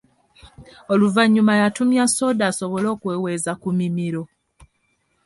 Oluvannyuma 0.93 1.53
yatumya 1.61 2.03
sooda 2.15 2.43
asobole 2.51 2.87
okuweweza 2.95 3.51
ku 3.61 3.69
mimiro. 3.79 4.23